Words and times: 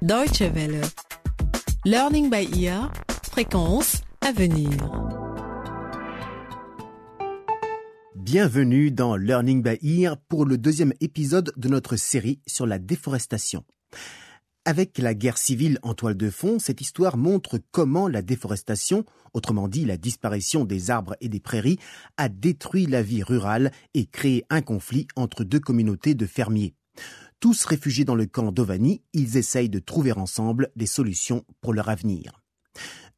Deutsche 0.00 0.42
Welle. 0.42 0.80
Learning 1.84 2.30
by 2.30 2.48
ear. 2.56 2.92
Fréquence 3.32 4.02
à 4.20 4.30
venir. 4.30 4.70
Bienvenue 8.14 8.92
dans 8.92 9.16
Learning 9.16 9.60
by 9.60 9.76
Ear 9.82 10.16
pour 10.28 10.44
le 10.44 10.56
deuxième 10.56 10.92
épisode 11.00 11.52
de 11.56 11.68
notre 11.68 11.96
série 11.96 12.40
sur 12.46 12.64
la 12.64 12.78
déforestation. 12.78 13.64
Avec 14.64 14.98
la 14.98 15.14
guerre 15.14 15.36
civile 15.36 15.80
en 15.82 15.94
toile 15.94 16.16
de 16.16 16.30
fond, 16.30 16.60
cette 16.60 16.80
histoire 16.80 17.16
montre 17.16 17.58
comment 17.72 18.06
la 18.06 18.22
déforestation, 18.22 19.04
autrement 19.34 19.66
dit 19.66 19.84
la 19.84 19.96
disparition 19.96 20.64
des 20.64 20.92
arbres 20.92 21.16
et 21.20 21.28
des 21.28 21.40
prairies, 21.40 21.80
a 22.16 22.28
détruit 22.28 22.86
la 22.86 23.02
vie 23.02 23.24
rurale 23.24 23.72
et 23.94 24.06
créé 24.06 24.44
un 24.48 24.62
conflit 24.62 25.08
entre 25.16 25.42
deux 25.42 25.60
communautés 25.60 26.14
de 26.14 26.26
fermiers. 26.26 26.76
Tous 27.40 27.64
réfugiés 27.66 28.04
dans 28.04 28.16
le 28.16 28.26
camp 28.26 28.50
d'Ovani, 28.50 29.02
ils 29.12 29.36
essayent 29.36 29.68
de 29.68 29.78
trouver 29.78 30.10
ensemble 30.12 30.70
des 30.74 30.86
solutions 30.86 31.44
pour 31.60 31.72
leur 31.72 31.88
avenir. 31.88 32.42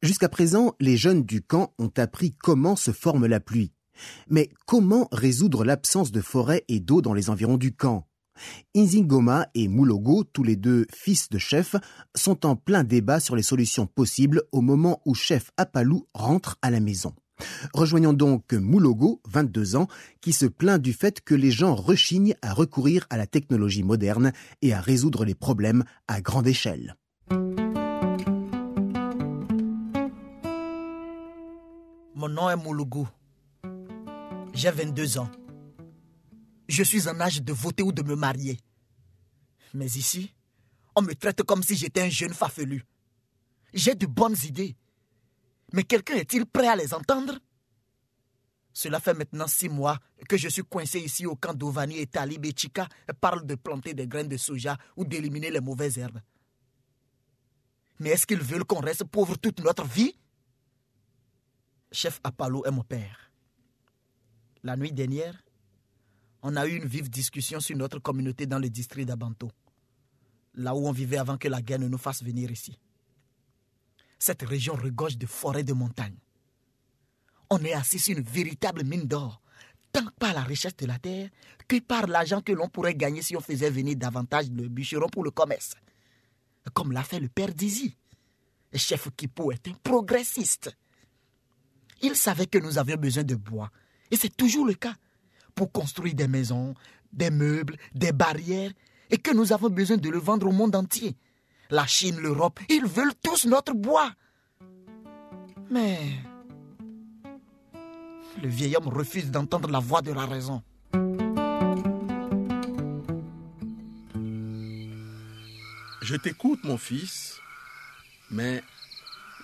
Jusqu'à 0.03 0.29
présent, 0.29 0.75
les 0.79 0.95
jeunes 0.95 1.23
du 1.23 1.41
camp 1.41 1.73
ont 1.79 1.91
appris 1.97 2.35
comment 2.35 2.75
se 2.75 2.91
forme 2.91 3.25
la 3.25 3.39
pluie. 3.39 3.73
Mais 4.29 4.49
comment 4.67 5.07
résoudre 5.11 5.65
l'absence 5.65 6.11
de 6.11 6.21
forêt 6.21 6.63
et 6.67 6.79
d'eau 6.79 7.01
dans 7.01 7.13
les 7.13 7.31
environs 7.31 7.57
du 7.57 7.75
camp? 7.75 8.07
Inzingoma 8.75 9.47
et 9.55 9.67
Mulogo, 9.67 10.23
tous 10.23 10.43
les 10.43 10.55
deux 10.55 10.85
fils 10.93 11.29
de 11.29 11.37
chef, 11.37 11.75
sont 12.15 12.45
en 12.45 12.55
plein 12.55 12.83
débat 12.83 13.19
sur 13.19 13.35
les 13.35 13.43
solutions 13.43 13.87
possibles 13.87 14.43
au 14.51 14.61
moment 14.61 15.01
où 15.05 15.15
chef 15.15 15.51
Apalou 15.57 16.07
rentre 16.13 16.57
à 16.61 16.69
la 16.69 16.79
maison. 16.79 17.13
Rejoignons 17.73 18.13
donc 18.13 18.53
Mulogo, 18.53 19.21
22 19.27 19.75
ans, 19.75 19.87
qui 20.21 20.33
se 20.33 20.45
plaint 20.45 20.81
du 20.81 20.93
fait 20.93 21.21
que 21.21 21.35
les 21.35 21.51
gens 21.51 21.75
rechignent 21.75 22.35
à 22.41 22.53
recourir 22.53 23.05
à 23.09 23.17
la 23.17 23.27
technologie 23.27 23.83
moderne 23.83 24.31
et 24.61 24.73
à 24.73 24.81
résoudre 24.81 25.25
les 25.25 25.35
problèmes 25.35 25.83
à 26.07 26.21
grande 26.21 26.47
échelle. 26.47 26.95
Mon 32.15 32.29
nom 32.29 32.49
est 32.49 32.57
Mulogo. 32.57 33.07
J'ai 34.53 34.69
22 34.69 35.17
ans. 35.17 35.29
Je 36.67 36.83
suis 36.83 37.07
en 37.07 37.19
âge 37.19 37.41
de 37.41 37.51
voter 37.51 37.83
ou 37.83 37.91
de 37.91 38.03
me 38.03 38.15
marier. 38.15 38.59
Mais 39.73 39.87
ici, 39.87 40.33
on 40.95 41.01
me 41.01 41.13
traite 41.13 41.43
comme 41.43 41.63
si 41.63 41.75
j'étais 41.75 42.01
un 42.01 42.09
jeune 42.09 42.33
fafelu. 42.33 42.85
J'ai 43.73 43.95
de 43.95 44.05
bonnes 44.05 44.35
idées. 44.43 44.75
Mais 45.73 45.83
quelqu'un 45.83 46.15
est-il 46.15 46.45
prêt 46.45 46.67
à 46.67 46.75
les 46.75 46.93
entendre? 46.93 47.39
Cela 48.73 48.99
fait 48.99 49.13
maintenant 49.13 49.47
six 49.47 49.69
mois 49.69 49.99
que 50.29 50.37
je 50.37 50.47
suis 50.47 50.63
coincé 50.63 50.99
ici 50.99 51.25
au 51.25 51.35
camp 51.35 51.53
d'Ovani 51.53 51.99
et 51.99 52.07
Talib 52.07 52.45
et 52.45 52.53
Chika 52.55 52.87
de 53.07 53.55
planter 53.55 53.93
des 53.93 54.07
graines 54.07 54.29
de 54.29 54.37
soja 54.37 54.77
ou 54.95 55.05
d'éliminer 55.05 55.51
les 55.51 55.59
mauvaises 55.59 55.97
herbes. 55.97 56.21
Mais 57.99 58.11
est-ce 58.11 58.25
qu'ils 58.25 58.41
veulent 58.41 58.63
qu'on 58.63 58.79
reste 58.79 59.03
pauvre 59.03 59.37
toute 59.37 59.59
notre 59.59 59.85
vie? 59.85 60.15
Chef 61.91 62.19
Apollo 62.23 62.65
est 62.65 62.71
mon 62.71 62.83
père. 62.83 63.31
La 64.63 64.77
nuit 64.77 64.93
dernière, 64.93 65.43
on 66.41 66.55
a 66.55 66.65
eu 66.65 66.77
une 66.77 66.87
vive 66.87 67.09
discussion 67.09 67.59
sur 67.59 67.75
notre 67.75 67.99
communauté 67.99 68.45
dans 68.45 68.59
le 68.59 68.69
district 68.69 69.07
d'Abanto, 69.07 69.51
là 70.53 70.73
où 70.73 70.87
on 70.87 70.91
vivait 70.91 71.17
avant 71.17 71.37
que 71.37 71.47
la 71.47 71.61
guerre 71.61 71.79
ne 71.79 71.87
nous 71.87 71.97
fasse 71.97 72.23
venir 72.23 72.49
ici. 72.49 72.79
Cette 74.21 74.43
région 74.43 74.75
regorge 74.75 75.17
de 75.17 75.25
forêts 75.25 75.63
de 75.63 75.73
montagne. 75.73 76.13
On 77.49 77.57
est 77.65 77.73
assis 77.73 77.97
sur 77.97 78.15
une 78.15 78.23
véritable 78.23 78.83
mine 78.83 79.07
d'or, 79.07 79.41
tant 79.91 80.05
par 80.19 80.35
la 80.35 80.43
richesse 80.43 80.77
de 80.77 80.85
la 80.85 80.99
terre 80.99 81.27
que 81.67 81.79
par 81.79 82.05
l'argent 82.05 82.39
que 82.39 82.51
l'on 82.51 82.69
pourrait 82.69 82.93
gagner 82.93 83.23
si 83.23 83.35
on 83.35 83.39
faisait 83.39 83.71
venir 83.71 83.95
davantage 83.95 84.51
de 84.51 84.67
bûcherons 84.67 85.09
pour 85.09 85.23
le 85.23 85.31
commerce. 85.31 85.73
Comme 86.75 86.91
l'a 86.91 87.01
fait 87.01 87.19
le 87.19 87.29
père 87.29 87.51
Dizzy. 87.51 87.97
Le 88.71 88.77
chef 88.77 89.09
Kipo 89.17 89.51
est 89.51 89.67
un 89.67 89.73
progressiste. 89.81 90.69
Il 92.03 92.15
savait 92.15 92.45
que 92.45 92.59
nous 92.59 92.77
avions 92.77 92.97
besoin 92.97 93.23
de 93.23 93.33
bois, 93.33 93.71
et 94.11 94.17
c'est 94.17 94.37
toujours 94.37 94.67
le 94.67 94.75
cas 94.75 94.93
pour 95.55 95.71
construire 95.71 96.13
des 96.13 96.27
maisons, 96.27 96.75
des 97.11 97.31
meubles, 97.31 97.75
des 97.95 98.11
barrières, 98.11 98.71
et 99.09 99.17
que 99.17 99.33
nous 99.33 99.51
avons 99.51 99.71
besoin 99.71 99.97
de 99.97 100.09
le 100.11 100.19
vendre 100.19 100.45
au 100.47 100.51
monde 100.51 100.75
entier. 100.75 101.15
La 101.71 101.87
Chine, 101.87 102.19
l'Europe, 102.19 102.59
ils 102.67 102.85
veulent 102.85 103.15
tous 103.23 103.45
notre 103.45 103.73
bois. 103.73 104.11
Mais 105.69 105.99
le 108.43 108.49
vieil 108.49 108.75
homme 108.75 108.89
refuse 108.89 109.31
d'entendre 109.31 109.69
la 109.69 109.79
voix 109.79 110.01
de 110.01 110.11
la 110.11 110.25
raison. 110.25 110.61
Je 116.01 116.15
t'écoute, 116.17 116.59
mon 116.65 116.77
fils, 116.77 117.39
mais 118.29 118.61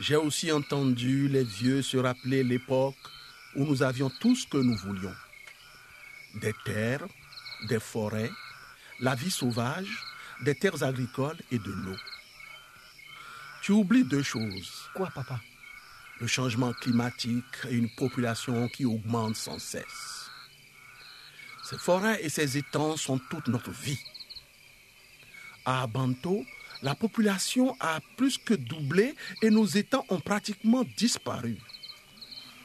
j'ai 0.02 0.18
aussi 0.18 0.52
entendu 0.52 1.30
les 1.30 1.46
vieux 1.46 1.82
se 1.82 1.96
rappeler 1.96 2.44
l'époque 2.44 2.96
où 3.56 3.64
nous 3.64 3.84
avions 3.84 4.12
tout 4.20 4.36
ce 4.36 4.46
que 4.46 4.58
nous 4.58 4.76
voulions 4.76 5.16
des 6.42 6.54
terres, 6.66 7.08
des 7.70 7.80
forêts, 7.80 8.32
la 9.00 9.16
vie 9.16 9.32
sauvage, 9.32 10.04
des 10.42 10.56
terres 10.56 10.84
agricoles 10.84 11.38
et 11.52 11.58
de 11.58 11.72
l'eau. 11.72 11.96
Tu 13.68 13.74
oublies 13.74 14.06
deux 14.06 14.24
choses. 14.24 14.90
Quoi, 14.94 15.10
papa? 15.14 15.42
Le 16.22 16.28
changement 16.28 16.72
climatique 16.72 17.44
et 17.70 17.74
une 17.74 17.90
population 17.90 18.70
qui 18.70 18.86
augmente 18.86 19.36
sans 19.36 19.60
cesse. 19.60 20.30
Ces 21.66 21.78
forêts 21.78 22.24
et 22.24 22.30
ces 22.30 22.58
étangs 22.58 22.96
sont 22.96 23.20
toute 23.30 23.50
notre 23.50 23.72
vie. 23.72 24.00
À 25.66 25.82
Abanto, 25.82 26.46
la 26.82 26.96
population 26.96 27.76
a 27.82 28.00
plus 28.16 28.38
que 28.38 28.54
doublé 28.54 29.14
et 29.42 29.50
nos 29.50 29.66
étangs 29.66 30.06
ont 30.08 30.22
pratiquement 30.22 30.86
disparu. 30.96 31.58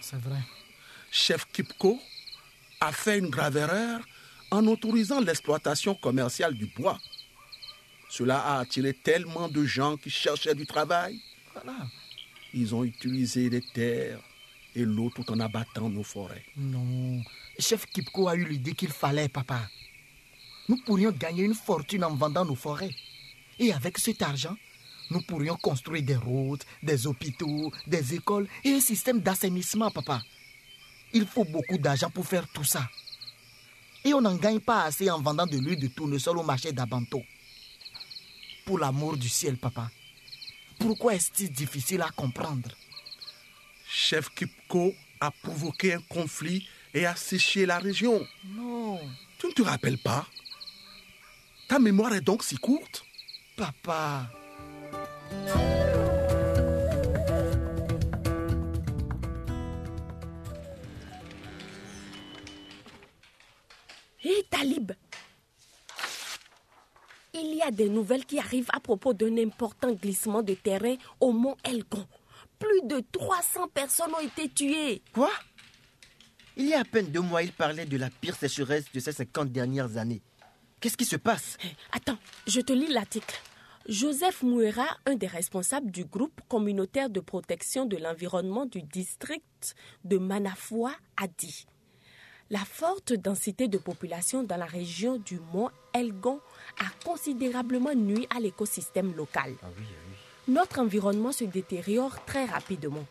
C'est 0.00 0.20
vrai. 0.20 0.38
Chef 1.10 1.48
Kipko, 1.52 2.00
a 2.80 2.92
fait 2.92 3.18
une 3.18 3.28
grave 3.28 3.56
erreur 3.56 4.02
en 4.52 4.64
autorisant 4.68 5.20
l'exploitation 5.20 5.96
commerciale 5.96 6.54
du 6.54 6.66
bois. 6.66 7.00
Cela 8.12 8.40
a 8.40 8.58
attiré 8.58 8.92
tellement 8.92 9.48
de 9.48 9.64
gens 9.64 9.96
qui 9.96 10.10
cherchaient 10.10 10.54
du 10.54 10.66
travail. 10.66 11.18
Voilà. 11.54 11.88
Ils 12.52 12.74
ont 12.74 12.84
utilisé 12.84 13.48
les 13.48 13.62
terres 13.62 14.20
et 14.74 14.84
l'eau 14.84 15.10
tout 15.14 15.32
en 15.32 15.40
abattant 15.40 15.88
nos 15.88 16.02
forêts. 16.02 16.44
Non. 16.58 17.22
Chef 17.58 17.86
Kipko 17.86 18.28
a 18.28 18.36
eu 18.36 18.44
l'idée 18.44 18.74
qu'il 18.74 18.90
fallait, 18.90 19.30
papa. 19.30 19.62
Nous 20.68 20.76
pourrions 20.84 21.10
gagner 21.10 21.44
une 21.44 21.54
fortune 21.54 22.04
en 22.04 22.14
vendant 22.14 22.44
nos 22.44 22.54
forêts. 22.54 22.94
Et 23.58 23.72
avec 23.72 23.96
cet 23.96 24.20
argent, 24.20 24.58
nous 25.10 25.22
pourrions 25.22 25.56
construire 25.56 26.02
des 26.02 26.16
routes, 26.16 26.66
des 26.82 27.06
hôpitaux, 27.06 27.72
des 27.86 28.12
écoles 28.12 28.46
et 28.62 28.74
un 28.74 28.80
système 28.80 29.20
d'assainissement, 29.20 29.90
papa. 29.90 30.20
Il 31.14 31.26
faut 31.26 31.46
beaucoup 31.46 31.78
d'argent 31.78 32.10
pour 32.10 32.26
faire 32.26 32.46
tout 32.52 32.64
ça. 32.64 32.86
Et 34.04 34.12
on 34.12 34.20
n'en 34.20 34.36
gagne 34.36 34.60
pas 34.60 34.82
assez 34.82 35.10
en 35.10 35.22
vendant 35.22 35.46
de 35.46 35.56
l'huile 35.56 35.80
de 35.80 35.86
tournesol 35.86 36.36
au 36.36 36.42
marché 36.42 36.72
d'Abanto. 36.72 37.22
Pour 38.64 38.78
l'amour 38.78 39.16
du 39.16 39.28
ciel, 39.28 39.56
papa. 39.56 39.90
Pourquoi 40.78 41.14
est-il 41.14 41.50
difficile 41.50 42.00
à 42.02 42.10
comprendre? 42.10 42.70
Chef 43.86 44.30
Kipko 44.30 44.94
a 45.20 45.30
provoqué 45.30 45.94
un 45.94 46.00
conflit 46.00 46.66
et 46.94 47.04
a 47.04 47.14
séché 47.14 47.66
la 47.66 47.78
région. 47.78 48.26
Non. 48.44 49.00
Tu 49.38 49.46
ne 49.48 49.52
te 49.52 49.62
rappelles 49.62 49.98
pas? 49.98 50.26
Ta 51.68 51.78
mémoire 51.78 52.14
est 52.14 52.20
donc 52.20 52.44
si 52.44 52.56
courte? 52.56 53.04
Papa. 53.56 54.30
Hé, 64.24 64.46
Talib 64.48 64.92
Il 67.34 67.54
y 67.54 67.62
a 67.62 67.70
des 67.70 67.88
nouvelles 67.88 68.26
qui 68.26 68.38
arrivent 68.38 68.68
à 68.74 68.80
propos 68.80 69.14
d'un 69.14 69.38
important 69.38 69.92
glissement 69.92 70.42
de 70.42 70.52
terrain 70.52 70.96
au 71.18 71.32
mont 71.32 71.56
Elgon. 71.64 72.06
Plus 72.58 72.82
de 72.84 73.02
300 73.10 73.68
personnes 73.72 74.12
ont 74.14 74.20
été 74.20 74.50
tuées. 74.50 75.00
Quoi? 75.14 75.30
Il 76.56 76.66
y 76.66 76.74
a 76.74 76.80
à 76.80 76.84
peine 76.84 77.06
deux 77.06 77.22
mois, 77.22 77.42
il 77.42 77.52
parlait 77.52 77.86
de 77.86 77.96
la 77.96 78.10
pire 78.10 78.36
sécheresse 78.36 78.84
de 78.92 79.00
ces 79.00 79.12
50 79.12 79.50
dernières 79.50 79.96
années. 79.96 80.20
Qu'est-ce 80.78 80.98
qui 80.98 81.06
se 81.06 81.16
passe? 81.16 81.56
Attends, 81.92 82.18
je 82.46 82.60
te 82.60 82.72
lis 82.74 82.92
l'article. 82.92 83.40
Joseph 83.88 84.42
Mouera, 84.42 84.86
un 85.06 85.14
des 85.14 85.26
responsables 85.26 85.90
du 85.90 86.04
groupe 86.04 86.40
communautaire 86.48 87.08
de 87.08 87.20
protection 87.20 87.86
de 87.86 87.96
l'environnement 87.96 88.66
du 88.66 88.82
district 88.82 89.74
de 90.04 90.18
Manafwa, 90.18 90.92
a 91.16 91.26
dit 91.26 91.66
la 92.52 92.64
forte 92.66 93.14
densité 93.14 93.66
de 93.66 93.78
population 93.78 94.42
dans 94.42 94.58
la 94.58 94.66
région 94.66 95.16
du 95.16 95.40
mont 95.54 95.70
Elgon 95.94 96.38
a 96.78 96.84
considérablement 97.02 97.94
nuit 97.94 98.26
à 98.28 98.40
l'écosystème 98.40 99.16
local. 99.16 99.54
Ah 99.62 99.68
oui, 99.78 99.84
oui. 99.88 100.52
Notre 100.54 100.80
environnement 100.80 101.32
se 101.32 101.44
détériore 101.44 102.22
très 102.26 102.44
rapidement. 102.44 103.06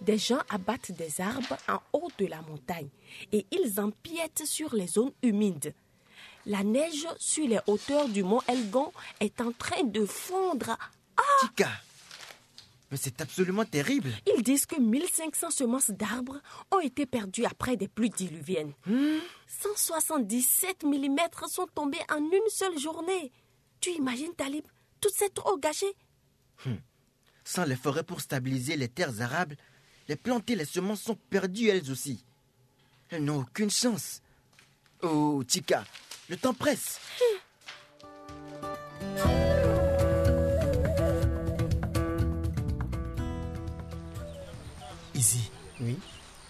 Des 0.00 0.16
gens 0.16 0.38
abattent 0.48 0.92
des 0.92 1.20
arbres 1.20 1.56
en 1.68 1.80
haut 1.92 2.08
de 2.18 2.26
la 2.26 2.40
montagne 2.42 2.88
et 3.32 3.44
ils 3.50 3.80
empiètent 3.80 4.46
sur 4.46 4.72
les 4.76 4.86
zones 4.86 5.12
humides. 5.24 5.74
La 6.46 6.62
neige 6.62 7.08
sur 7.18 7.48
les 7.48 7.58
hauteurs 7.66 8.08
du 8.08 8.22
mont 8.22 8.42
Elgon 8.46 8.92
est 9.18 9.40
en 9.40 9.50
train 9.50 9.82
de 9.82 10.06
fondre 10.06 10.78
Chica 11.40 11.68
Mais 12.94 13.00
c'est 13.02 13.20
absolument 13.20 13.64
terrible. 13.64 14.12
Ils 14.36 14.44
disent 14.44 14.66
que 14.66 14.80
1500 14.80 15.50
semences 15.50 15.90
d'arbres 15.90 16.40
ont 16.70 16.78
été 16.78 17.06
perdues 17.06 17.44
après 17.44 17.76
des 17.76 17.88
pluies 17.88 18.08
diluviennes. 18.08 18.72
177 19.48 20.84
mm 20.84 21.18
sont 21.48 21.66
tombés 21.74 21.98
en 22.08 22.18
une 22.18 22.48
seule 22.50 22.78
journée. 22.78 23.32
Tu 23.80 23.90
imagines, 23.90 24.32
Talib, 24.36 24.64
toute 25.00 25.12
cette 25.12 25.40
eau 25.40 25.58
gâchée? 25.58 25.92
Sans 27.42 27.64
les 27.64 27.74
forêts 27.74 28.04
pour 28.04 28.20
stabiliser 28.20 28.76
les 28.76 28.86
terres 28.86 29.20
arables, 29.20 29.56
les 30.06 30.14
plantes 30.14 30.48
et 30.50 30.54
les 30.54 30.64
semences 30.64 31.02
sont 31.02 31.18
perdues 31.30 31.70
elles 31.70 31.90
aussi. 31.90 32.24
Elles 33.08 33.24
n'ont 33.24 33.40
aucune 33.40 33.72
chance. 33.72 34.22
Oh, 35.02 35.42
Chica, 35.48 35.84
le 36.28 36.36
temps 36.36 36.54
presse. 36.54 37.00
Izzy, 37.16 37.33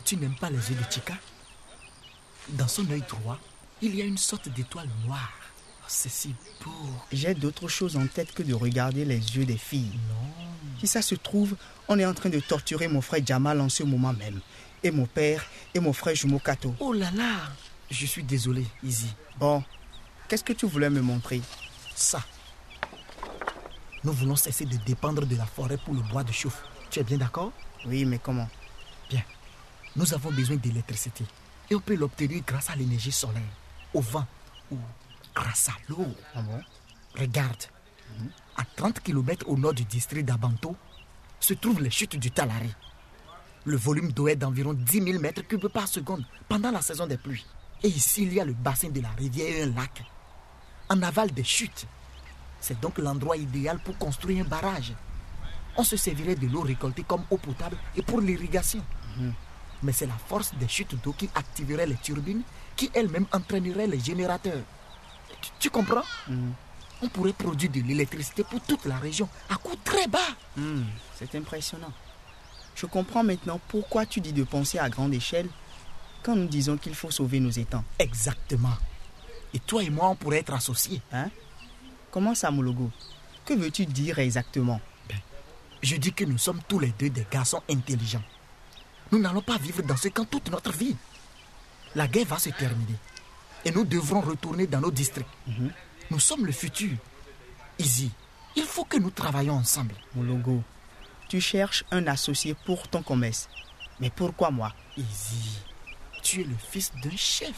tu 0.04 0.16
n'aimes 0.16 0.36
pas 0.36 0.50
les 0.50 0.58
yeux 0.58 0.76
de 0.76 0.92
Chica 0.92 1.14
Dans 2.50 2.68
son 2.68 2.88
œil 2.90 3.02
droit, 3.08 3.38
il 3.80 3.94
y 3.94 4.02
a 4.02 4.04
une 4.04 4.18
sorte 4.18 4.48
d'étoile 4.48 4.88
noire. 5.06 5.32
Oh, 5.80 5.84
c'est 5.88 6.10
si 6.10 6.34
beau. 6.64 6.70
J'ai 7.12 7.34
d'autres 7.34 7.68
choses 7.68 7.96
en 7.96 8.06
tête 8.06 8.32
que 8.32 8.42
de 8.42 8.54
regarder 8.54 9.04
les 9.04 9.18
yeux 9.36 9.44
des 9.44 9.56
filles. 9.56 9.98
Non. 10.08 10.44
Si 10.80 10.86
ça 10.86 11.02
se 11.02 11.14
trouve, 11.14 11.56
on 11.88 11.98
est 11.98 12.04
en 12.04 12.14
train 12.14 12.28
de 12.28 12.40
torturer 12.40 12.88
mon 12.88 13.00
frère 13.00 13.24
Jamal 13.24 13.60
en 13.60 13.68
ce 13.68 13.82
moment 13.82 14.12
même. 14.12 14.40
Et 14.82 14.90
mon 14.90 15.06
père 15.06 15.44
et 15.72 15.80
mon 15.80 15.92
frère 15.92 16.14
jumeau 16.14 16.38
Kato. 16.38 16.74
Oh 16.80 16.92
là 16.92 17.10
là 17.12 17.50
Je 17.90 18.04
suis 18.06 18.22
désolé, 18.22 18.66
Izzy. 18.82 19.08
Bon, 19.38 19.62
qu'est-ce 20.28 20.44
que 20.44 20.52
tu 20.52 20.66
voulais 20.66 20.90
me 20.90 21.00
montrer? 21.00 21.40
Ça. 21.94 22.22
Nous 24.02 24.12
voulons 24.12 24.36
cesser 24.36 24.66
de 24.66 24.76
dépendre 24.84 25.24
de 25.24 25.36
la 25.36 25.46
forêt 25.46 25.78
pour 25.78 25.94
le 25.94 26.02
bois 26.02 26.24
de 26.24 26.32
chauffe. 26.32 26.62
Tu 26.90 27.00
es 27.00 27.02
bien 27.04 27.16
d'accord? 27.16 27.52
Oui, 27.86 28.04
mais 28.04 28.18
comment? 28.18 28.48
Nous 29.96 30.12
avons 30.12 30.32
besoin 30.32 30.56
d'électricité. 30.56 31.24
Et 31.70 31.74
on 31.74 31.80
peut 31.80 31.94
l'obtenir 31.94 32.42
grâce 32.46 32.70
à 32.70 32.76
l'énergie 32.76 33.12
solaire, 33.12 33.42
au 33.92 34.00
vent 34.00 34.26
ou 34.70 34.76
grâce 35.34 35.68
à 35.68 35.74
l'eau. 35.88 36.06
Ah 36.34 36.42
bon? 36.42 36.60
Regarde. 37.18 37.64
À 38.56 38.64
30 38.76 39.00
km 39.00 39.48
au 39.48 39.56
nord 39.56 39.74
du 39.74 39.84
district 39.84 40.24
d'Abanto 40.24 40.76
se 41.40 41.54
trouvent 41.54 41.82
les 41.82 41.90
chutes 41.90 42.16
du 42.16 42.30
Talari. 42.30 42.72
Le 43.64 43.76
volume 43.76 44.12
d'eau 44.12 44.28
est 44.28 44.36
d'environ 44.36 44.74
10 44.74 45.02
000 45.02 45.18
mètres 45.20 45.42
cubes 45.42 45.68
par 45.68 45.88
seconde 45.88 46.24
pendant 46.48 46.70
la 46.70 46.82
saison 46.82 47.06
des 47.06 47.16
pluies. 47.16 47.46
Et 47.82 47.88
ici, 47.88 48.24
il 48.24 48.34
y 48.34 48.40
a 48.40 48.44
le 48.44 48.52
bassin 48.52 48.88
de 48.88 49.00
la 49.00 49.10
rivière 49.10 49.56
et 49.56 49.62
un 49.62 49.74
lac. 49.74 50.04
En 50.88 51.02
aval 51.02 51.30
des 51.32 51.44
chutes. 51.44 51.86
C'est 52.60 52.78
donc 52.80 52.98
l'endroit 52.98 53.36
idéal 53.36 53.78
pour 53.78 53.96
construire 53.96 54.44
un 54.44 54.48
barrage. 54.48 54.92
On 55.76 55.84
se 55.84 55.96
servirait 55.96 56.34
de 56.34 56.46
l'eau 56.46 56.60
récoltée 56.60 57.04
comme 57.04 57.24
eau 57.30 57.36
potable 57.36 57.76
et 57.96 58.02
pour 58.02 58.20
l'irrigation. 58.20 58.82
Mais 59.82 59.92
c'est 59.92 60.06
la 60.06 60.16
force 60.28 60.54
des 60.54 60.68
chutes 60.68 60.94
d'eau 61.02 61.12
qui 61.12 61.28
activerait 61.34 61.86
les 61.86 61.96
turbines 61.96 62.42
qui 62.76 62.90
elles-mêmes 62.94 63.26
entraîneraient 63.32 63.86
les 63.86 64.00
générateurs. 64.00 64.62
Tu, 65.40 65.50
tu 65.58 65.70
comprends? 65.70 66.02
On 67.02 67.08
pourrait 67.08 67.32
produire 67.34 67.70
de 67.70 67.80
l'électricité 67.80 68.44
pour 68.44 68.60
toute 68.62 68.84
la 68.86 68.96
région 68.96 69.28
à 69.50 69.56
coût 69.56 69.76
très 69.84 70.06
bas. 70.06 70.18
Hmm, 70.56 70.84
C'est 71.18 71.34
impressionnant. 71.34 71.92
Je 72.74 72.86
comprends 72.86 73.22
maintenant 73.22 73.60
pourquoi 73.68 74.06
tu 74.06 74.20
dis 74.20 74.32
de 74.32 74.42
penser 74.44 74.78
à 74.78 74.88
grande 74.88 75.12
échelle 75.14 75.48
quand 76.22 76.34
nous 76.34 76.46
disons 76.46 76.76
qu'il 76.78 76.94
faut 76.94 77.10
sauver 77.10 77.38
nos 77.40 77.50
étangs. 77.50 77.84
Exactement. 77.98 78.72
Et 79.52 79.58
toi 79.60 79.82
et 79.84 79.90
moi, 79.90 80.08
on 80.08 80.16
pourrait 80.16 80.38
être 80.38 80.54
associés. 80.54 81.00
Hein? 81.12 81.28
Comment 82.10 82.34
ça, 82.34 82.50
Mologo? 82.50 82.90
Que 83.44 83.54
veux-tu 83.54 83.84
dire 83.86 84.18
exactement? 84.18 84.80
Je 85.82 85.96
dis 85.96 86.12
que 86.14 86.24
nous 86.24 86.38
sommes 86.38 86.60
tous 86.66 86.78
les 86.78 86.92
deux 86.98 87.10
des 87.10 87.26
garçons 87.30 87.60
intelligents. 87.70 88.22
Nous 89.14 89.20
n'allons 89.20 89.42
pas 89.42 89.58
vivre 89.58 89.80
dans 89.84 89.96
ce 89.96 90.08
camp 90.08 90.24
toute 90.24 90.50
notre 90.50 90.72
vie. 90.72 90.96
La 91.94 92.08
guerre 92.08 92.26
va 92.26 92.36
se 92.36 92.48
terminer. 92.48 92.96
Et 93.64 93.70
nous 93.70 93.84
devrons 93.84 94.20
retourner 94.20 94.66
dans 94.66 94.80
nos 94.80 94.90
districts. 94.90 95.30
Nous 96.10 96.18
sommes 96.18 96.44
le 96.44 96.50
futur. 96.50 96.96
Easy, 97.78 98.10
il 98.56 98.64
faut 98.64 98.82
que 98.82 98.96
nous 98.96 99.12
travaillions 99.12 99.54
ensemble. 99.54 99.94
Mologo, 100.16 100.64
tu 101.28 101.40
cherches 101.40 101.84
un 101.92 102.08
associé 102.08 102.56
pour 102.66 102.88
ton 102.88 103.04
commerce. 103.04 103.48
Mais 104.00 104.10
pourquoi 104.10 104.50
moi? 104.50 104.72
Easy, 104.96 105.60
tu 106.20 106.40
es 106.40 106.44
le 106.44 106.56
fils 106.72 106.90
d'un 107.00 107.16
chef. 107.16 107.54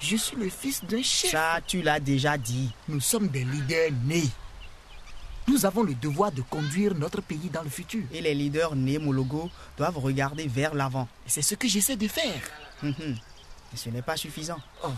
Je 0.00 0.16
suis 0.16 0.36
le 0.36 0.50
fils 0.50 0.84
d'un 0.84 1.02
chef. 1.02 1.30
Ça, 1.30 1.60
tu 1.66 1.80
l'as 1.80 1.98
déjà 1.98 2.36
dit. 2.36 2.70
Nous 2.90 3.00
sommes 3.00 3.28
des 3.28 3.44
leaders 3.44 3.90
nés. 4.04 4.28
Nous 5.46 5.66
avons 5.66 5.82
le 5.82 5.94
devoir 5.94 6.32
de 6.32 6.42
conduire 6.42 6.94
notre 6.94 7.20
pays 7.20 7.50
dans 7.52 7.62
le 7.62 7.68
futur. 7.68 8.02
Et 8.12 8.20
les 8.20 8.34
leaders 8.34 8.74
nés 8.74 8.98
Mologo 8.98 9.50
doivent 9.76 9.98
regarder 9.98 10.46
vers 10.46 10.74
l'avant. 10.74 11.06
Et 11.26 11.30
c'est 11.30 11.42
ce 11.42 11.54
que 11.54 11.68
j'essaie 11.68 11.96
de 11.96 12.08
faire. 12.08 12.40
Hum. 12.82 12.94
Et 13.72 13.76
ce 13.76 13.90
n'est 13.90 14.02
pas 14.02 14.16
suffisant. 14.16 14.58
Oh, 14.84 14.88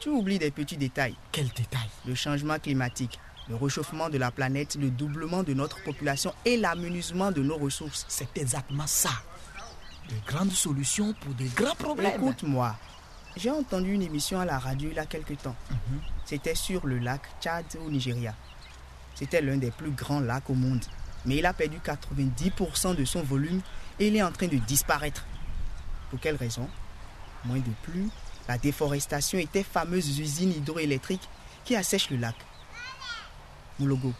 Tu 0.00 0.08
oublies 0.10 0.38
des 0.38 0.50
petits 0.50 0.76
détails. 0.76 1.16
quel 1.30 1.48
détail. 1.48 1.88
Le 2.06 2.14
changement 2.14 2.58
climatique, 2.58 3.18
le 3.48 3.56
réchauffement 3.56 4.10
de 4.10 4.18
la 4.18 4.30
planète, 4.30 4.76
le 4.76 4.90
doublement 4.90 5.42
de 5.42 5.54
notre 5.54 5.82
population 5.82 6.34
et 6.44 6.56
l'amenuisement 6.58 7.30
de 7.32 7.42
nos 7.42 7.56
ressources. 7.56 8.04
C'est 8.08 8.36
exactement 8.36 8.86
ça. 8.86 9.10
De 10.10 10.14
grandes 10.30 10.52
solutions 10.52 11.14
pour 11.14 11.32
de 11.34 11.46
grands 11.56 11.74
problèmes. 11.76 12.20
Écoute-moi, 12.20 12.76
j'ai 13.36 13.50
entendu 13.50 13.94
une 13.94 14.02
émission 14.02 14.38
à 14.40 14.44
la 14.44 14.58
radio 14.58 14.90
il 14.90 14.96
y 14.96 14.98
a 14.98 15.06
quelque 15.06 15.34
temps. 15.34 15.56
C'était 16.26 16.54
sur 16.54 16.86
le 16.86 16.98
lac 16.98 17.22
Tchad 17.40 17.64
au 17.86 17.90
Nigeria. 17.90 18.34
C'était 19.14 19.40
l'un 19.40 19.56
des 19.56 19.70
plus 19.70 19.90
grands 19.90 20.20
lacs 20.20 20.48
au 20.50 20.54
monde. 20.54 20.84
Mais 21.24 21.36
il 21.36 21.46
a 21.46 21.52
perdu 21.52 21.78
90% 21.78 22.96
de 22.96 23.04
son 23.04 23.22
volume 23.22 23.60
et 23.98 24.08
il 24.08 24.16
est 24.16 24.22
en 24.22 24.32
train 24.32 24.48
de 24.48 24.56
disparaître. 24.56 25.24
Pour 26.10 26.20
quelle 26.20 26.36
raison? 26.36 26.68
Moins 27.44 27.58
de 27.58 27.70
pluie, 27.82 28.10
la 28.48 28.58
déforestation 28.58 29.38
et 29.38 29.46
tes 29.46 29.62
fameuses 29.62 30.18
usines 30.18 30.52
hydroélectriques 30.52 31.28
qui 31.64 31.76
assèchent 31.76 32.10
le 32.10 32.16
lac. 32.16 32.34
Moulogo, 33.78 34.12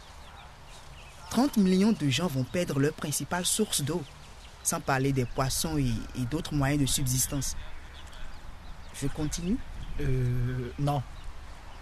30 1.30 1.56
millions 1.58 1.92
de 1.92 2.08
gens 2.08 2.26
vont 2.26 2.44
perdre 2.44 2.78
leur 2.78 2.92
principale 2.92 3.46
source 3.46 3.82
d'eau, 3.82 4.02
sans 4.62 4.80
parler 4.80 5.12
des 5.12 5.24
poissons 5.24 5.78
et, 5.78 5.92
et 6.20 6.24
d'autres 6.30 6.54
moyens 6.54 6.80
de 6.80 6.86
subsistance. 6.86 7.56
Je 9.00 9.06
continue? 9.08 9.56
Euh, 10.00 10.72
non. 10.78 11.02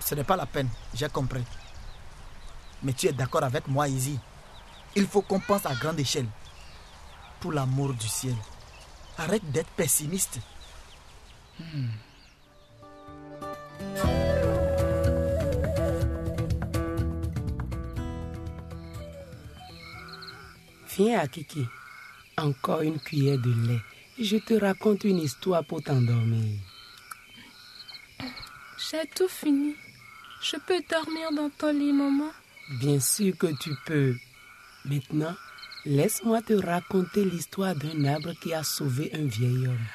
Ce 0.00 0.14
n'est 0.14 0.24
pas 0.24 0.36
la 0.36 0.46
peine. 0.46 0.68
J'ai 0.94 1.08
compris. 1.08 1.42
Mais 2.82 2.92
tu 2.92 3.06
es 3.06 3.12
d'accord 3.12 3.44
avec 3.44 3.68
moi, 3.68 3.88
Izzy. 3.88 4.18
Il 4.96 5.06
faut 5.06 5.22
qu'on 5.22 5.40
pense 5.40 5.66
à 5.66 5.74
grande 5.74 6.00
échelle. 6.00 6.26
Pour 7.40 7.52
l'amour 7.52 7.94
du 7.94 8.08
ciel. 8.08 8.34
Arrête 9.18 9.50
d'être 9.50 9.70
pessimiste. 9.70 10.40
Viens, 20.96 21.20
Akiki. 21.20 21.66
Encore 22.36 22.80
une 22.82 22.98
cuillère 22.98 23.38
de 23.38 23.68
lait. 23.68 23.80
Je 24.18 24.36
te 24.36 24.54
raconte 24.54 25.04
une 25.04 25.18
histoire 25.18 25.64
pour 25.64 25.82
t'endormir. 25.82 26.58
J'ai 28.90 29.06
tout 29.14 29.28
fini. 29.28 29.74
Je 30.42 30.56
peux 30.56 30.82
dormir 30.90 31.30
dans 31.32 31.50
ton 31.50 31.72
lit, 31.72 31.92
maman. 31.92 32.30
Bien 32.78 33.00
sûr 33.00 33.36
que 33.36 33.48
tu 33.58 33.74
peux. 33.84 34.14
Maintenant, 34.84 35.34
laisse-moi 35.84 36.40
te 36.40 36.52
raconter 36.52 37.24
l'histoire 37.24 37.74
d'un 37.74 38.04
arbre 38.04 38.32
qui 38.40 38.54
a 38.54 38.62
sauvé 38.62 39.10
un 39.12 39.26
vieil 39.26 39.66
homme. 39.66 39.86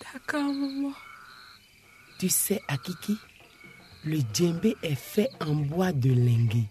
D'accord, 0.00 0.54
maman. 0.54 0.92
Tu 2.18 2.30
sais, 2.30 2.62
Akiki, 2.66 3.18
le 4.04 4.20
djembé 4.32 4.74
est 4.82 4.94
fait 4.94 5.28
en 5.40 5.54
bois 5.54 5.92
de 5.92 6.08
lingué. 6.08 6.64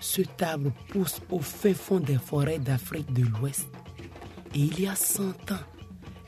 Cet 0.00 0.40
arbre 0.40 0.72
pousse 0.88 1.20
au 1.28 1.40
fin 1.40 1.74
fond 1.74 2.00
des 2.00 2.16
forêts 2.16 2.58
d'Afrique 2.58 3.12
de 3.12 3.24
l'Ouest. 3.26 3.68
Et 4.54 4.60
il 4.60 4.80
y 4.80 4.86
a 4.86 4.96
100 4.96 5.52
ans, 5.52 5.66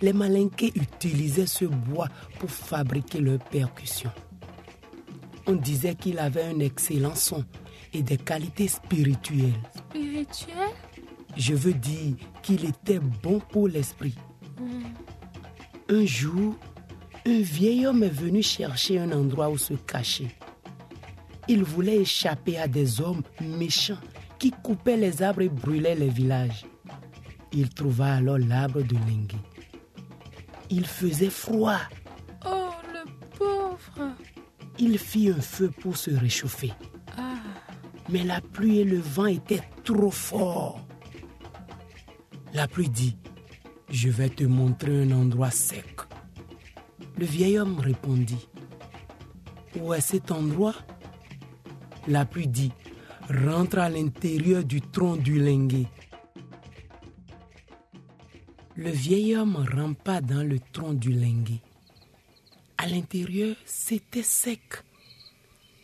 les 0.02 0.12
Malinqués 0.12 0.72
utilisaient 0.74 1.46
ce 1.46 1.64
bois 1.64 2.08
pour 2.38 2.50
fabriquer 2.50 3.20
leurs 3.20 3.42
percussions. 3.42 4.12
On 5.46 5.52
disait 5.52 5.94
qu'il 5.94 6.18
avait 6.18 6.44
un 6.44 6.60
excellent 6.60 7.14
son 7.14 7.44
et 7.92 8.02
des 8.02 8.16
qualités 8.16 8.68
spirituelles. 8.68 9.60
Spirituel? 9.76 10.70
Je 11.36 11.54
veux 11.54 11.74
dire 11.74 12.14
qu'il 12.42 12.64
était 12.64 13.00
bon 13.22 13.40
pour 13.50 13.68
l'esprit. 13.68 14.14
Un 15.88 16.06
jour, 16.06 16.54
un 17.26 17.40
vieil 17.40 17.86
homme 17.86 18.02
est 18.02 18.08
venu 18.08 18.42
chercher 18.42 18.98
un 18.98 19.12
endroit 19.12 19.50
où 19.50 19.58
se 19.58 19.74
cacher. 19.74 20.28
Il 21.48 21.64
voulait 21.64 21.98
échapper 21.98 22.58
à 22.58 22.68
des 22.68 23.00
hommes 23.00 23.22
méchants 23.40 23.98
qui 24.38 24.50
coupaient 24.50 24.96
les 24.96 25.22
arbres 25.22 25.42
et 25.42 25.48
brûlaient 25.48 25.94
les 25.94 26.08
villages. 26.08 26.64
Il 27.52 27.68
trouva 27.68 28.14
alors 28.14 28.38
l'arbre 28.38 28.82
de 28.82 28.94
Lingué. 28.94 29.36
Il 30.70 30.86
faisait 30.86 31.30
froid. 31.30 31.80
Il 34.84 34.98
fit 34.98 35.30
un 35.30 35.40
feu 35.40 35.70
pour 35.70 35.96
se 35.96 36.10
réchauffer. 36.10 36.72
Mais 38.08 38.24
la 38.24 38.40
pluie 38.40 38.80
et 38.80 38.84
le 38.84 38.98
vent 38.98 39.26
étaient 39.26 39.62
trop 39.84 40.10
forts. 40.10 40.84
La 42.52 42.66
pluie 42.66 42.88
dit, 42.88 43.16
je 43.88 44.08
vais 44.08 44.28
te 44.28 44.42
montrer 44.42 45.04
un 45.04 45.12
endroit 45.12 45.52
sec. 45.52 46.00
Le 47.16 47.24
vieil 47.24 47.60
homme 47.60 47.78
répondit, 47.78 48.48
où 49.80 49.94
est 49.94 50.00
cet 50.00 50.32
endroit? 50.32 50.74
La 52.08 52.24
pluie 52.24 52.48
dit, 52.48 52.72
rentre 53.30 53.78
à 53.78 53.88
l'intérieur 53.88 54.64
du 54.64 54.80
tronc 54.80 55.14
du 55.14 55.38
linguet. 55.38 55.86
Le 58.74 58.90
vieil 58.90 59.36
homme 59.36 59.64
rampa 59.72 60.20
dans 60.20 60.42
le 60.42 60.58
tronc 60.58 60.94
du 60.94 61.12
linguet. 61.12 61.62
À 62.82 62.86
l'intérieur, 62.88 63.56
c'était 63.64 64.22
sec. 64.22 64.60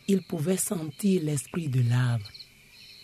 Il 0.07 0.21
pouvait 0.21 0.57
sentir 0.57 1.23
l'esprit 1.23 1.67
de 1.67 1.81
l'arbre 1.89 2.29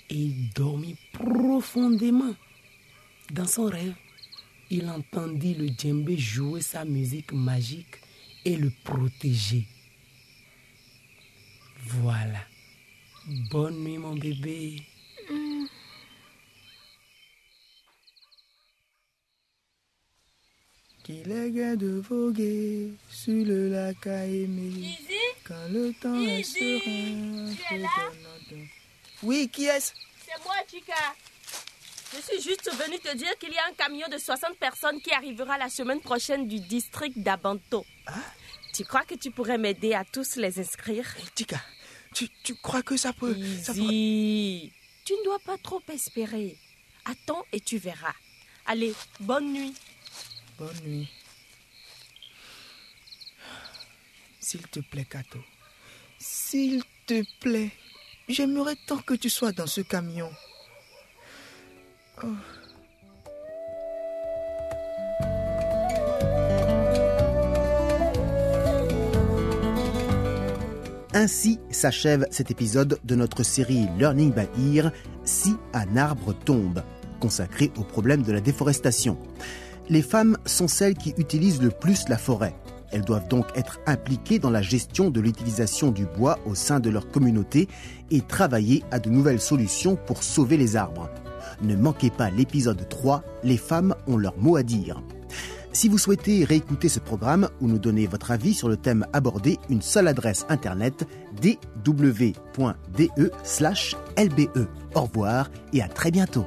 il 0.10 0.50
dormit 0.54 0.96
profondément. 1.14 2.36
Dans 3.32 3.48
son 3.48 3.66
rêve, 3.66 3.96
il 4.70 4.90
entendit 4.90 5.56
le 5.56 5.68
djembé 5.68 6.18
jouer 6.18 6.62
sa 6.62 6.86
musique 6.86 7.32
magique 7.34 8.02
et 8.44 8.56
le 8.56 8.72
protéger. 8.84 9.66
Voilà. 11.88 12.42
Bonne 13.50 13.84
nuit, 13.84 13.98
mon 13.98 14.16
bébé. 14.16 14.84
Qu'il 21.06 21.32
est 21.32 21.52
gai 21.52 21.76
de 21.78 22.00
voguer 22.02 22.90
sur 23.12 23.46
le 23.46 23.70
lac 23.70 24.08
à 24.08 24.26
aimer. 24.26 24.98
Quand 25.44 25.68
le 25.70 25.94
temps 26.02 26.20
est 26.20 26.42
serein. 26.42 27.54
Tu 27.70 27.76
es 27.76 27.78
là 27.78 27.90
Oui, 29.22 29.48
qui 29.54 29.66
est-ce? 29.66 29.94
C'est 30.26 30.44
moi, 30.44 30.56
Chica. 30.68 30.94
Je 32.16 32.22
suis 32.22 32.42
juste 32.42 32.72
venue 32.74 32.98
te 32.98 33.16
dire 33.16 33.38
qu'il 33.38 33.54
y 33.54 33.58
a 33.58 33.68
un 33.70 33.74
camion 33.74 34.08
de 34.12 34.18
60 34.18 34.58
personnes 34.58 35.00
qui 35.00 35.12
arrivera 35.12 35.60
la 35.60 35.70
semaine 35.70 36.00
prochaine 36.02 36.48
du 36.48 36.60
district 36.60 37.20
d'Abanto. 37.20 37.86
Tu 38.74 38.84
crois 38.84 39.04
que 39.04 39.14
tu 39.16 39.30
pourrais 39.30 39.60
m'aider 39.60 39.94
à 39.94 40.04
tous 40.06 40.38
les 40.38 40.60
inscrire? 40.60 41.06
Tika, 41.36 41.62
tu, 42.16 42.28
tu 42.44 42.56
crois 42.56 42.82
que 42.82 42.98
ça 42.98 43.14
peut... 43.14 43.38
ça 43.62 43.74
pourrait- 43.76 43.94
Easy. 43.94 44.72
Tu 45.06 45.14
ne 45.14 45.24
dois 45.26 45.40
pas 45.46 45.58
trop 45.60 45.82
espérer. 45.94 46.58
Attends 47.06 47.46
et 47.54 47.60
tu 47.60 47.78
verras. 47.78 48.14
Allez, 48.66 48.94
bonne 49.20 49.54
nuit. 49.54 49.74
Bonne 50.58 50.70
nuit. 50.86 51.10
S'il 54.40 54.62
te 54.68 54.80
plaît, 54.80 55.06
Kato. 55.10 55.40
S'il 56.18 56.84
te 57.06 57.24
plaît. 57.40 57.72
J'aimerais 58.30 58.76
tant 58.88 59.00
que 59.00 59.14
tu 59.14 59.30
sois 59.30 59.52
dans 59.52 59.68
ce 59.68 59.82
camion. 59.82 60.32
Oh. 62.24 62.28
Ainsi 71.14 71.60
s'achève 71.70 72.26
cet 72.30 72.52
épisode 72.52 73.00
de 73.04 73.16
notre 73.16 73.44
série 73.44 73.88
Learning 73.98 74.34
by 74.34 74.76
Ear, 74.76 74.92
Si 75.24 75.56
un 75.74 75.98
arbre 75.98 76.34
tombe, 76.34 76.84
consacré 77.20 77.72
au 77.78 77.84
problème 77.84 78.22
de 78.22 78.32
la 78.32 78.42
déforestation. 78.42 79.18
Les 79.88 80.02
femmes 80.02 80.38
sont 80.46 80.68
celles 80.68 80.96
qui 80.96 81.14
utilisent 81.18 81.62
le 81.62 81.70
plus 81.70 82.10
la 82.10 82.18
forêt. 82.18 82.56
Elles 82.92 83.04
doivent 83.04 83.28
donc 83.28 83.46
être 83.56 83.80
impliquées 83.86 84.40
dans 84.40 84.50
la 84.50 84.62
gestion 84.62 85.10
de 85.10 85.20
l'utilisation 85.20 85.92
du 85.92 86.06
bois 86.06 86.40
au 86.46 86.56
sein 86.56 86.80
de 86.80 86.90
leur 86.90 87.10
communauté 87.10 87.68
et 88.10 88.22
travailler 88.22 88.84
à 88.90 89.00
de 89.00 89.10
nouvelles 89.10 89.42
solutions 89.42 89.96
pour 89.96 90.24
sauver 90.24 90.58
les 90.58 90.76
arbres. 90.76 91.10
Ne 91.62 91.76
manquez 91.76 92.10
pas 92.10 92.30
l'épisode 92.30 92.88
3, 92.90 93.24
Les 93.44 93.58
femmes 93.58 93.96
ont 94.08 94.18
leur 94.18 94.38
mot 94.38 94.56
à 94.56 94.64
dire. 94.64 95.04
Si 95.72 95.90
vous 95.90 95.98
souhaitez 95.98 96.46
réécouter 96.46 96.88
ce 96.88 97.00
programme 97.00 97.50
ou 97.60 97.68
nous 97.68 97.80
donner 97.80 98.08
votre 98.08 98.32
avis 98.32 98.54
sur 98.54 98.70
le 98.70 98.78
thème 98.78 99.06
abordé, 99.12 99.58
une 99.70 99.82
seule 99.82 100.08
adresse 100.08 100.46
internet 100.48 101.06
dw.de/lbe. 101.42 102.34
Au 104.96 105.02
revoir 105.02 105.52
et 105.74 105.82
à 105.82 105.90
très 105.90 106.12
bientôt. 106.12 106.46